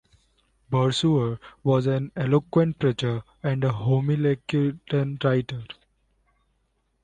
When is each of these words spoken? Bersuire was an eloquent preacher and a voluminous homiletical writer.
Bersuire 0.71 1.37
was 1.63 1.85
an 1.85 2.11
eloquent 2.15 2.79
preacher 2.79 3.21
and 3.43 3.63
a 3.63 3.71
voluminous 3.71 4.39
homiletical 4.51 4.71
writer. 5.23 5.63